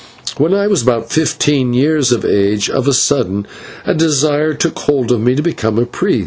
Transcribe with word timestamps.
When 0.37 0.51
I 0.51 0.65
was 0.65 0.81
about 0.81 1.11
fifteen 1.11 1.75
years 1.75 2.11
of 2.11 2.25
age, 2.25 2.71
of 2.71 2.87
a 2.87 2.91
sudden 2.93 3.45
a 3.85 3.93
desire 3.93 4.55
took 4.55 4.79
hold 4.79 5.11
of 5.11 5.21
me 5.21 5.35
to 5.35 5.43
become 5.43 5.77
a 5.77 5.85
priest. 5.85 6.19